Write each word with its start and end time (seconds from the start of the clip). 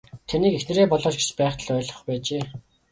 Таныг 0.29 0.53
эхнэрээ 0.57 0.87
болооч 0.91 1.15
гэж 1.19 1.29
байхад 1.39 1.59
л 1.65 1.71
ойлгох 1.77 2.01
байжээ. 2.07 2.43